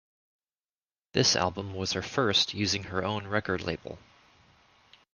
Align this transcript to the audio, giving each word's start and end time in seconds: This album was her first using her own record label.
This 1.13 1.35
album 1.35 1.75
was 1.75 1.91
her 1.91 2.01
first 2.01 2.55
using 2.55 2.85
her 2.85 3.03
own 3.05 3.27
record 3.27 3.61
label. 3.61 3.99